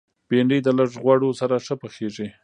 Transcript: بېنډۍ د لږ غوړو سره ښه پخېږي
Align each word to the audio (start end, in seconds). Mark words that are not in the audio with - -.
بېنډۍ 0.29 0.59
د 0.63 0.67
لږ 0.77 0.91
غوړو 1.03 1.29
سره 1.39 1.55
ښه 1.65 1.75
پخېږي 1.81 2.27